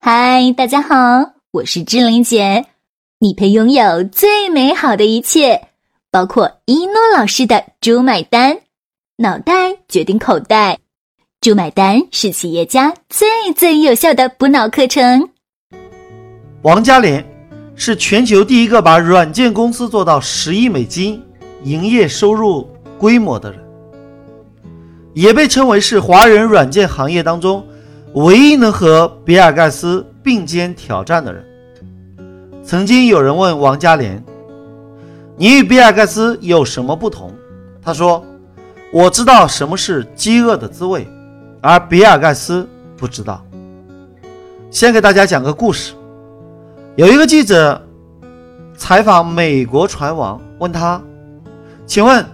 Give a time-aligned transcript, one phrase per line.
[0.00, 2.64] 嗨，大家好，我是志玲姐。
[3.18, 5.60] 你配拥有最美好的一切，
[6.12, 8.60] 包括一诺老师的“猪买单”，
[9.18, 10.78] 脑袋决定口袋
[11.42, 15.28] ，“猪买单”是企业家最最有效的补脑课程。
[16.62, 17.26] 王嘉廉
[17.74, 21.20] 是全球第一个把软件公司做到十亿美金
[21.64, 23.60] 营业收入规模的人，
[25.12, 27.66] 也被称为是华人软件行业当中。
[28.18, 31.44] 唯一能和比尔盖茨并肩挑战的人。
[32.64, 34.20] 曾经有人问王嘉廉
[35.38, 37.32] ：“你与比尔盖茨有什么不同？”
[37.80, 38.24] 他说
[38.92, 41.06] ：“我知道什么是饥饿的滋味，
[41.60, 43.40] 而比尔盖茨不知道。”
[44.68, 45.94] 先给大家讲个故事。
[46.96, 47.80] 有一个记者
[48.76, 51.00] 采访美国船王，问他
[51.86, 52.26] ：“请问，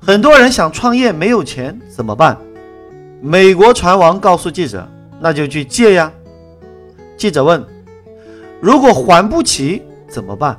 [0.00, 2.34] 很多人想创业没有钱怎么办？”
[3.20, 4.86] 美国船王告诉记者
[5.20, 6.12] ：“那就去借呀。”
[7.16, 7.64] 记者问
[8.60, 10.58] ：“如果还不起怎么办？”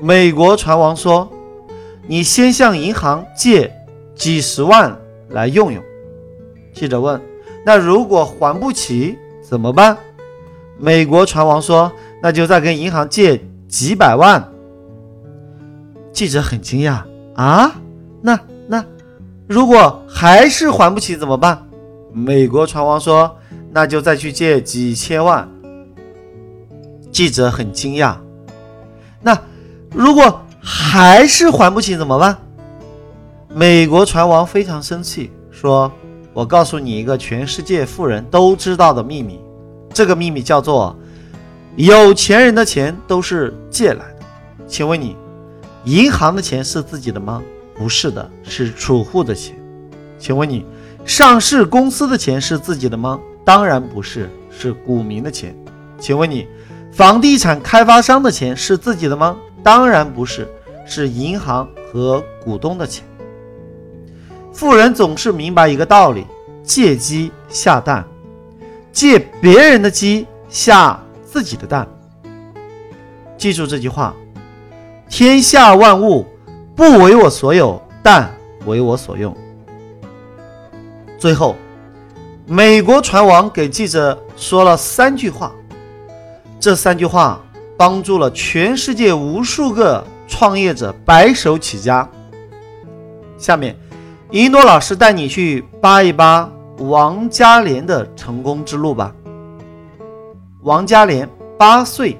[0.00, 1.30] 美国船王说
[2.06, 3.72] ：“你先向银行借
[4.14, 4.96] 几十万
[5.30, 5.82] 来用用。”
[6.74, 7.20] 记者问
[7.64, 9.96] ：“那如果还不起怎么办？”
[10.78, 11.90] 美国船王说
[12.22, 14.46] ：“那就再跟银行借几百万。”
[16.12, 17.02] 记者很惊讶
[17.34, 17.72] ：“啊，
[18.20, 18.84] 那那？”
[19.48, 21.66] 如果还是还不起怎么办？
[22.12, 23.36] 美国船王说
[23.72, 25.48] ：“那就再去借几千万。”
[27.10, 28.16] 记者很惊讶。
[29.20, 29.38] 那
[29.90, 32.36] 如果还是还不起怎么办？
[33.54, 35.90] 美国船王非常生气，说
[36.32, 39.40] ：“我告诉你一个全世界富人都知道的秘密，
[39.92, 40.96] 这个秘密叫做
[41.76, 44.20] 有钱人的钱都是借来的。
[44.66, 45.16] 请问你，
[45.84, 47.42] 银行的钱是自己的吗？”
[47.74, 49.56] 不是的，是储户的钱。
[50.18, 50.64] 请问你，
[51.04, 53.18] 上市公司的钱是自己的吗？
[53.44, 55.54] 当然不是，是股民的钱。
[55.98, 56.46] 请问你，
[56.92, 59.36] 房地产开发商的钱是自己的吗？
[59.62, 60.48] 当然不是，
[60.86, 63.04] 是银行和股东的钱。
[64.52, 66.26] 富人总是明白一个道理：
[66.62, 68.04] 借鸡下蛋，
[68.92, 71.86] 借别人的鸡下自己的蛋。
[73.36, 74.14] 记住这句话：
[75.08, 76.26] 天下万物。
[76.74, 79.36] 不为我所有，但为我所用。
[81.22, 81.54] 最后，
[82.48, 85.52] 美国船王给记者说了三句话，
[86.58, 87.40] 这三句话
[87.76, 92.08] 帮助了全世界无数个创业者白手起家。
[93.38, 93.76] 下面，
[94.32, 99.14] 一诺老师带你去扒一扒王嘉廉的成功之路吧。
[100.62, 102.18] 王嘉廉八岁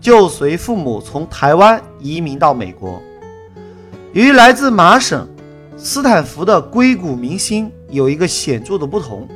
[0.00, 2.98] 就随父母从台湾移民到美国。
[4.14, 5.28] 与来自麻省
[5.76, 9.28] 斯坦福的硅谷明星有一个显著的不同，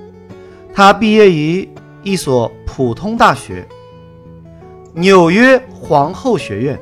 [0.75, 1.69] 他毕业于
[2.03, 3.67] 一所普通大学——
[4.95, 6.81] 纽约皇后学院，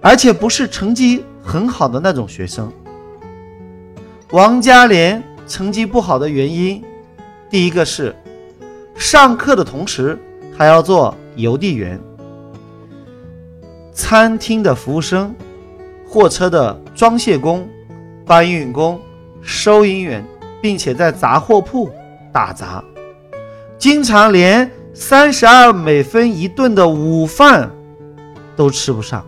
[0.00, 2.72] 而且不是成绩很好的那种学生。
[4.30, 6.82] 王嘉莲成绩不好的原因，
[7.48, 8.14] 第一个是
[8.94, 10.18] 上课的同时
[10.56, 11.98] 还要做邮递员、
[13.92, 15.34] 餐厅的服务生。
[16.10, 17.68] 货车的装卸工、
[18.24, 18.98] 搬运工、
[19.42, 20.24] 收银员，
[20.60, 21.90] 并且在杂货铺
[22.32, 22.82] 打杂，
[23.78, 27.70] 经常连三十二美分一顿的午饭
[28.56, 29.24] 都吃不上。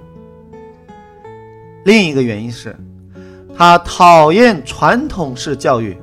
[1.85, 2.77] 另一个原因是，
[3.57, 5.97] 他讨厌传统式教育，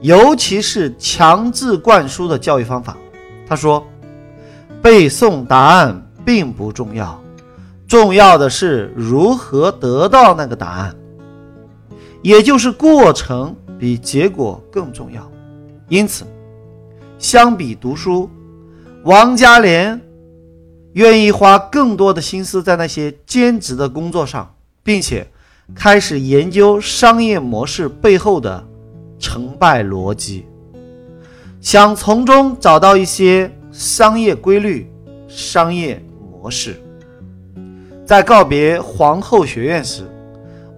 [0.00, 2.96] 尤其是强制灌输的教育方法。
[3.46, 3.84] 他说
[4.80, 7.20] ：“背诵答案并不重要。”
[7.88, 10.94] 重要的是如何得到那个答案，
[12.22, 15.28] 也就是过程比结果更重要。
[15.88, 16.24] 因此，
[17.18, 18.30] 相比读书，
[19.04, 19.98] 王嘉莲
[20.92, 24.54] 愿意花更多的心思在那些兼职的工作上，
[24.84, 25.26] 并且
[25.74, 28.62] 开始研究商业模式背后的
[29.18, 30.44] 成败逻辑，
[31.60, 34.90] 想从中找到一些商业规律、
[35.26, 36.78] 商业模式。
[38.04, 40.02] 在告别皇后学院时，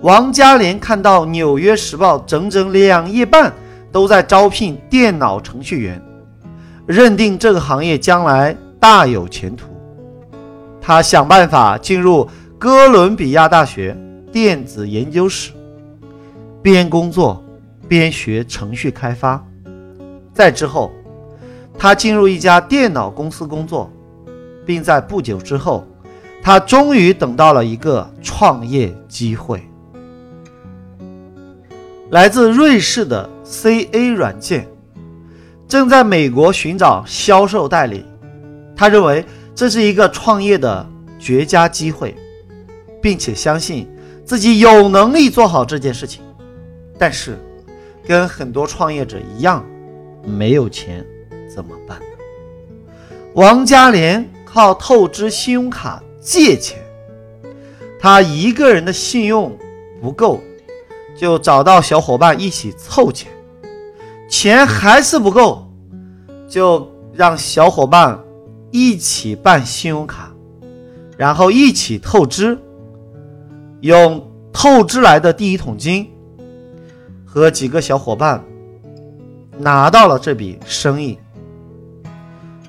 [0.02, 3.52] 王嘉廉看到《纽约时报》整整两页半
[3.92, 6.02] 都在招聘电脑程序员，
[6.86, 9.68] 认定这个行业将来大有前途。
[10.80, 12.28] 他想办法进入
[12.58, 13.96] 哥伦比亚大学
[14.32, 15.52] 电子研究室，
[16.60, 17.40] 边工作
[17.86, 19.40] 边学程序开发。
[20.34, 20.90] 再之后，
[21.78, 23.88] 他进入一家电脑公司工作，
[24.66, 25.86] 并在不久之后。
[26.44, 29.62] 他终于等到了一个创业机会，
[32.12, 34.68] 来自瑞士的 CA 软件
[35.66, 38.04] 正在美国寻找销售代理，
[38.76, 39.24] 他认为
[39.54, 40.86] 这是一个创业的
[41.18, 42.14] 绝佳机会，
[43.00, 43.88] 并且相信
[44.26, 46.22] 自己有能力做好这件事情。
[46.98, 47.38] 但是，
[48.06, 49.64] 跟很多创业者一样，
[50.22, 51.02] 没有钱
[51.48, 51.98] 怎么办？
[53.32, 56.78] 王嘉莲靠透支信用卡借钱，
[57.98, 59.56] 他一个人的信用
[60.02, 60.42] 不够，
[61.22, 63.30] 就找到小伙伴一起凑钱，
[64.28, 65.64] 钱还是不够，
[66.48, 68.18] 就让小伙伴
[68.72, 70.32] 一起办信用卡，
[71.16, 72.58] 然后一起透支，
[73.82, 76.10] 用透支来的第一桶金，
[77.24, 78.42] 和几个小伙伴
[79.56, 81.16] 拿到了这笔生意。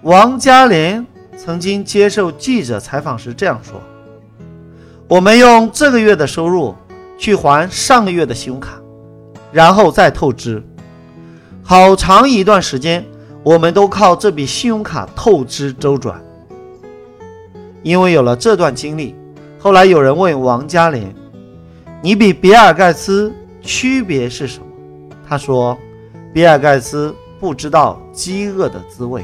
[0.03, 1.03] 王嘉莲
[1.35, 3.81] 曾经接受记者采访时这样说
[5.09, 6.75] ：“我们用这个月的收入
[7.23, 8.73] 去还上个月的信用卡，
[9.49, 10.61] 然后再透支。
[11.63, 13.05] 好长一段时间，
[13.43, 16.21] 我们都靠这笔信用卡透支周转。
[17.81, 19.15] 因为有了这段经历，
[19.57, 21.15] 后来有人问王嘉莲
[22.03, 24.65] ：‘你比比尔盖茨区别是什么？’
[25.25, 25.77] 他说
[26.33, 29.23] ：‘比尔盖茨不知道饥饿的滋味。’”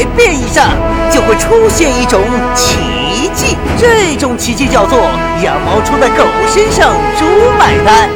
[0.01, 0.69] 改变一下，
[1.11, 2.19] 就会出现一种
[2.55, 4.97] 奇迹，这种奇迹叫做
[5.43, 7.23] 羊毛出在狗身上，猪
[7.59, 8.09] 买单。